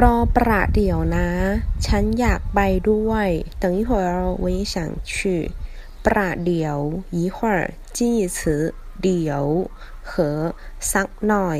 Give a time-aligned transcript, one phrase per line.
[0.00, 1.28] รอประเดี๋ยวนะ
[1.86, 2.60] ฉันอยากไป
[2.90, 3.28] ด้วย
[3.62, 4.08] 等一会儿
[4.42, 4.74] 我也想
[5.10, 5.12] 去
[6.04, 6.78] ประเดี๋ยว
[7.16, 7.56] 一会儿
[7.96, 8.38] 近义词
[9.02, 9.44] เดี๋ยว
[10.10, 10.12] 和
[10.92, 11.58] สักหน่อย